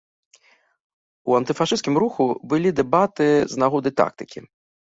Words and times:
У 1.31 1.35
антыфашысцкім 1.41 2.01
руху 2.05 2.27
былі 2.55 2.75
дэбаты 2.81 3.29
з 3.55 3.63
нагоды 3.67 3.89
тактыкі. 4.03 4.39